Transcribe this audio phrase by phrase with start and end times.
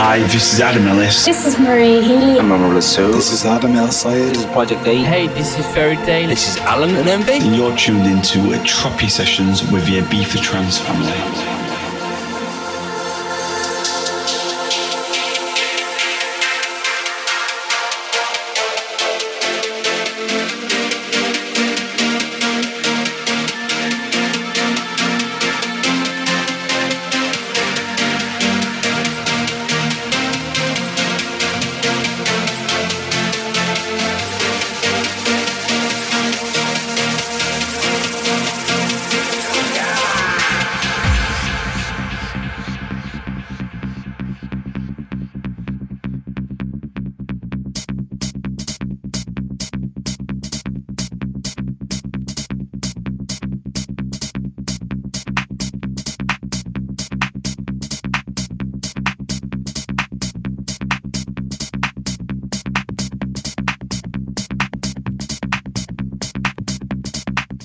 [0.00, 1.24] Hi, this is Adam Ellis.
[1.24, 2.38] This is Marie Healy.
[2.38, 3.10] I'm Amrullah Soul.
[3.10, 4.32] This is Adam El Sayed.
[4.32, 4.94] This is Project A.
[4.94, 6.28] Hey, this is Fairy Tale.
[6.28, 7.44] This is Alan and Envy.
[7.44, 11.57] And you're tuned into a Tropi Sessions with the Ibiza Trance family.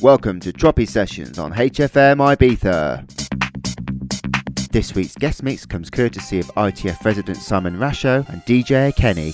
[0.03, 3.07] Welcome to Tropi Sessions on HFM Ibiza.
[4.69, 9.33] This week's guest mix comes courtesy of ITF resident Simon Rasho and DJ Kenny.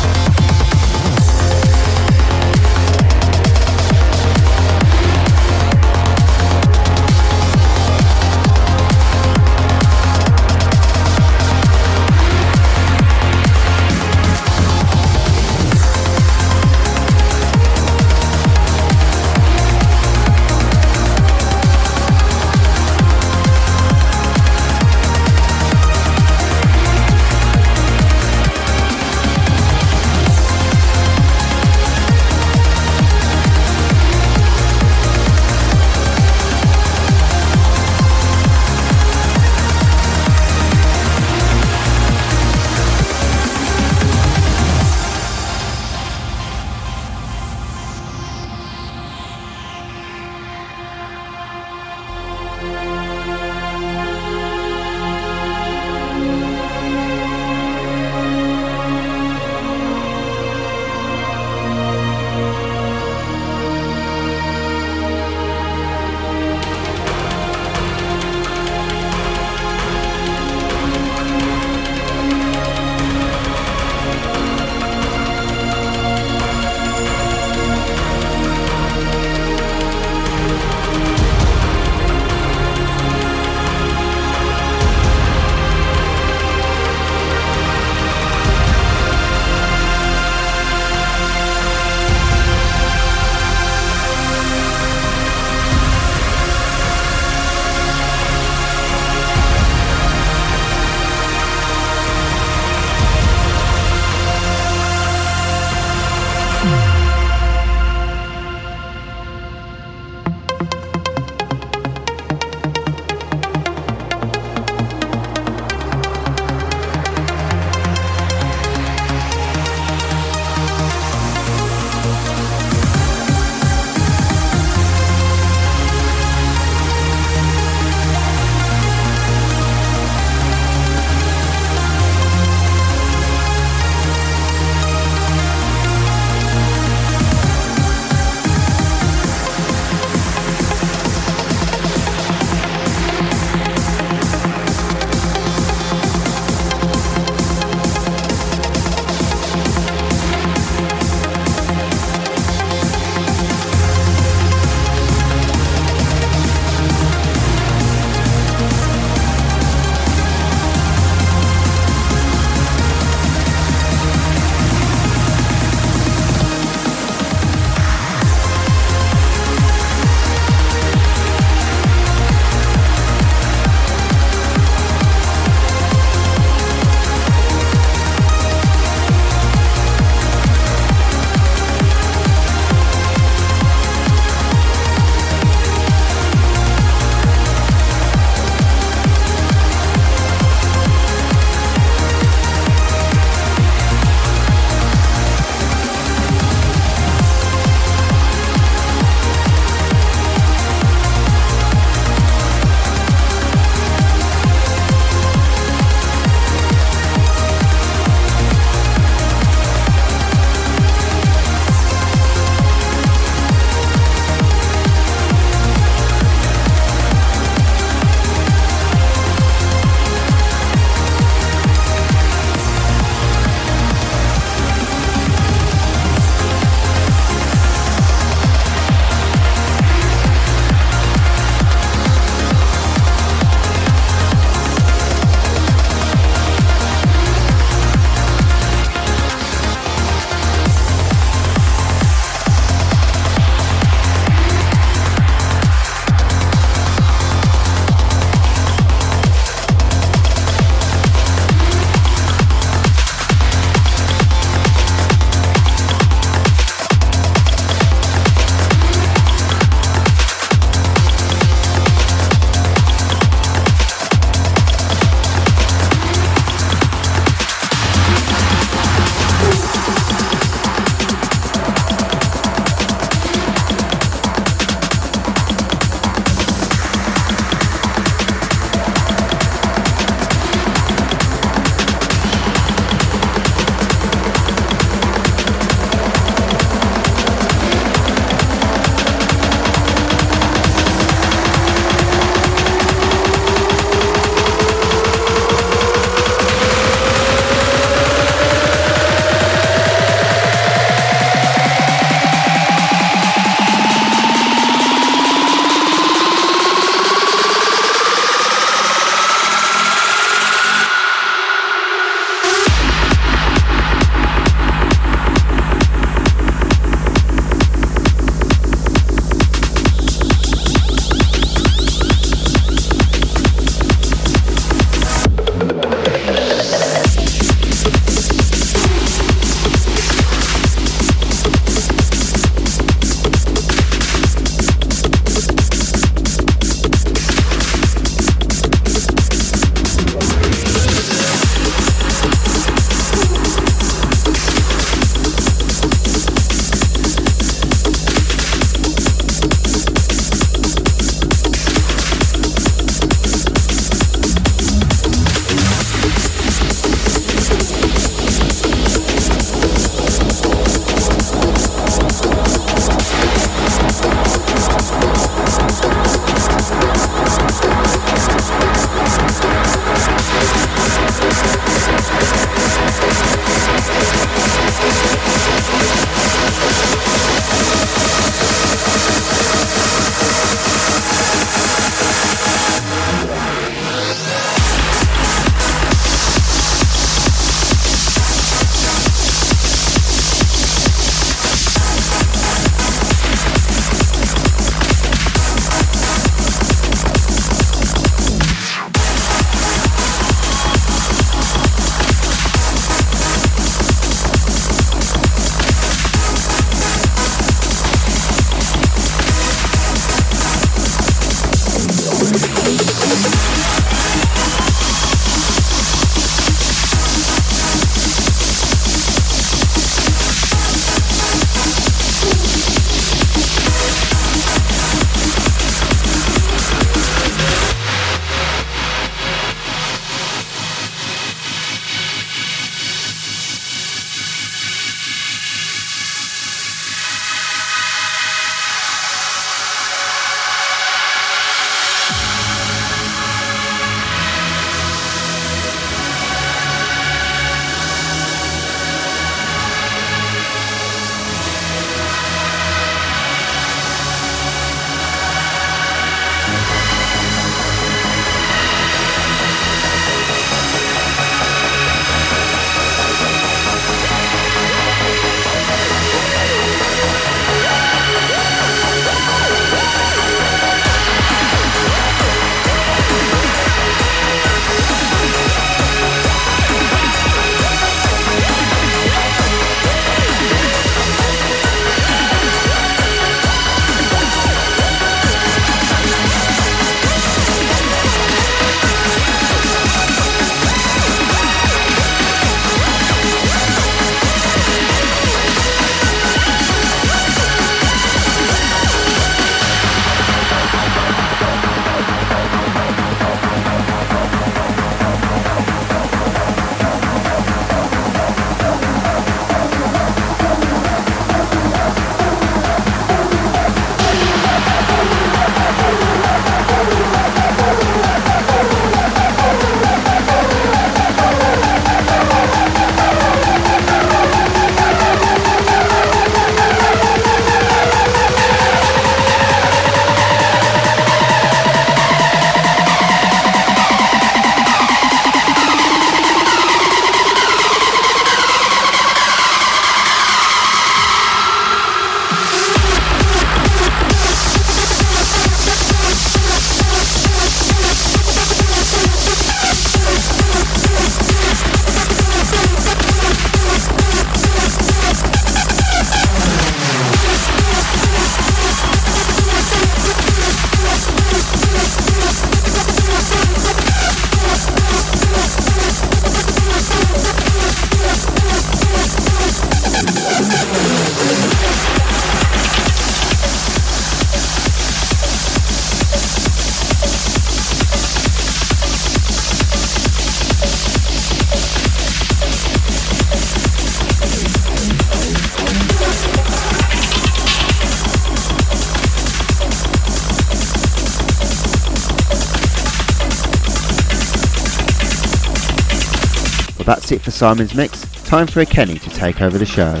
[596.88, 598.00] That's it for Simon's Mix.
[598.24, 600.00] Time for Akeni to take over the show.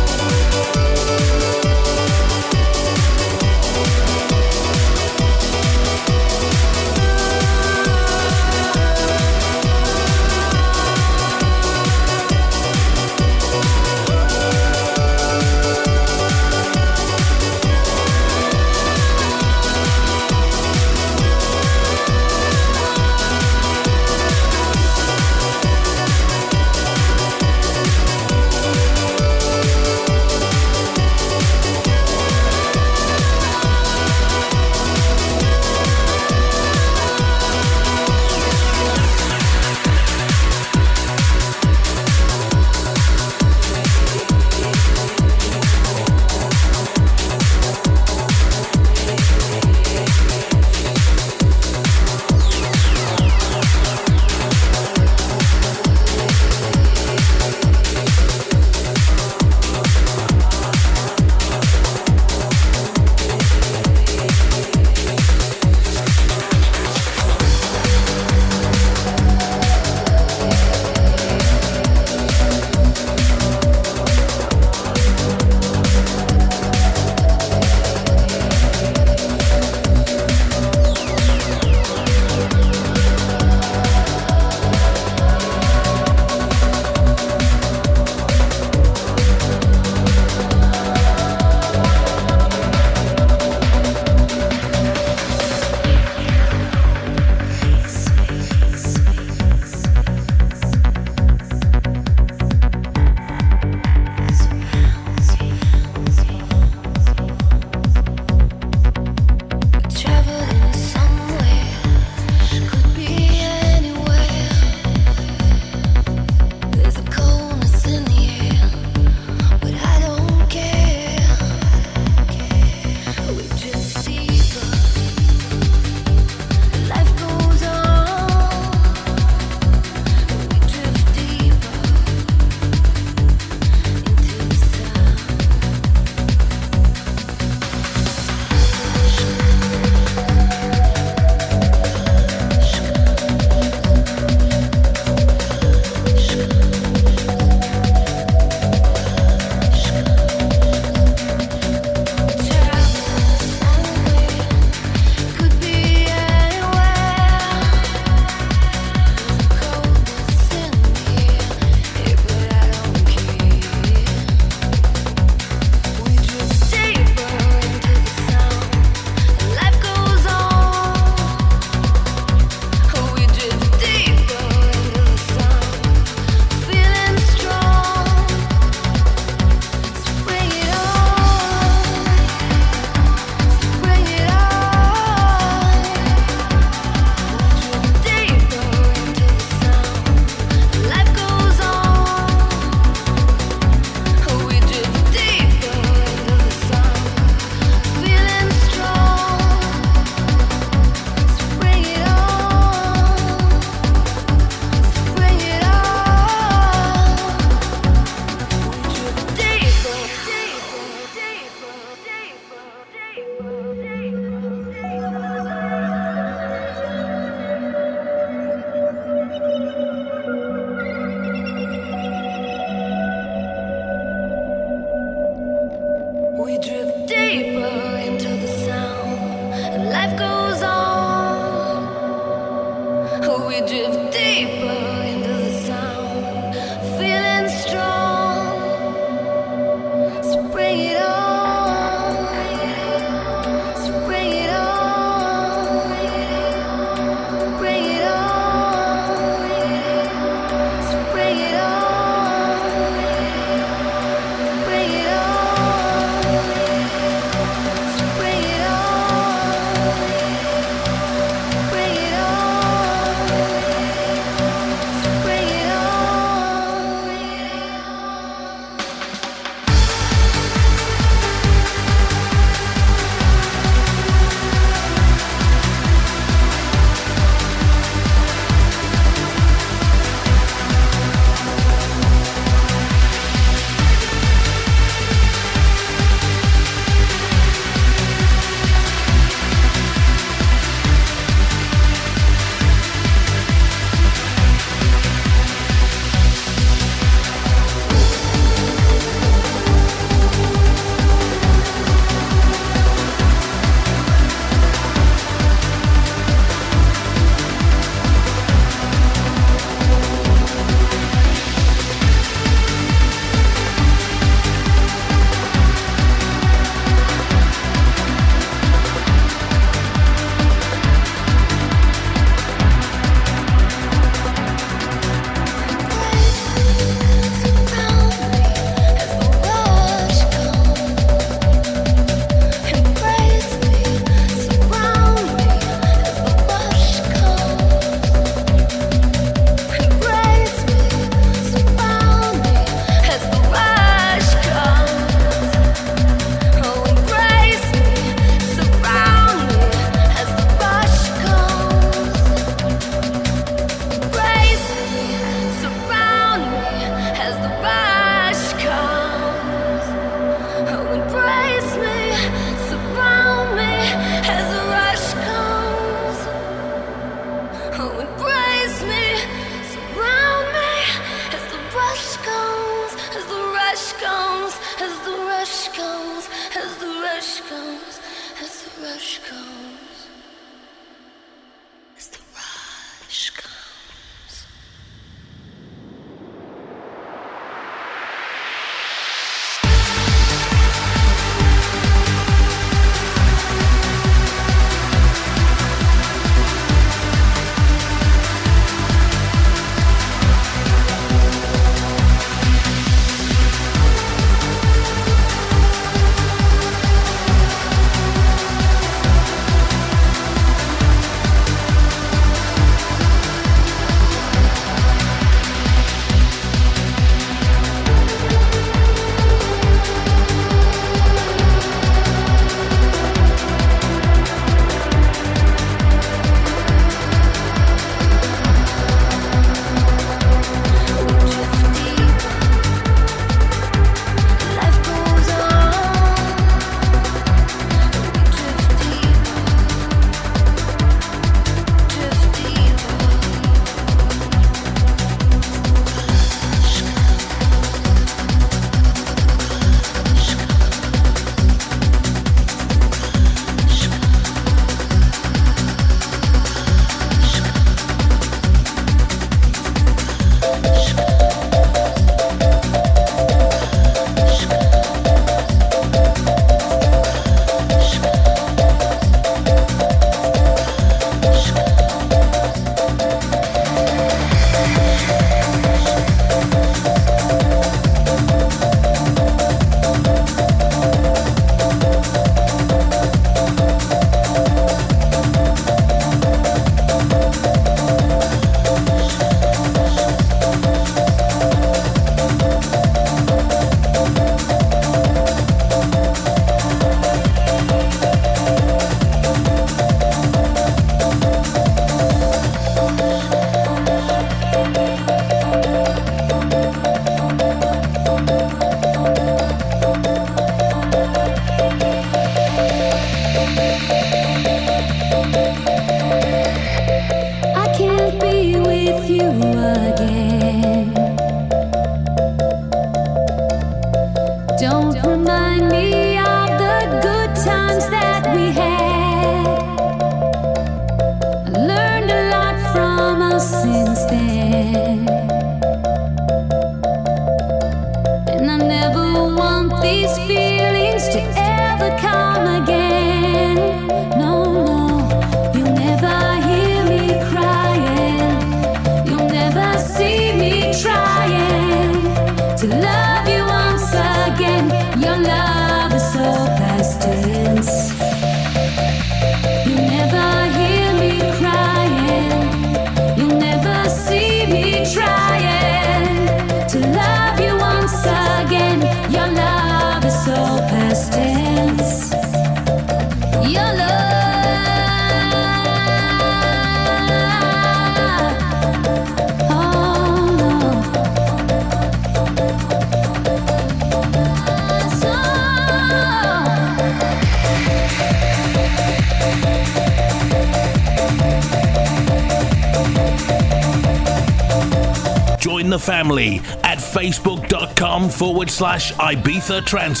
[598.62, 600.00] Slash Ibiza Trance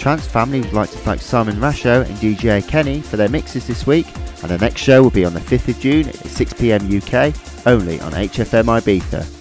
[0.00, 3.86] Trance family would like to thank Simon Rasho and DJ Akeni for their mixes this
[3.86, 4.06] week,
[4.40, 8.00] and the next show will be on the 5th of June at 6pm UK, only
[8.00, 9.39] on HFM Ibiza.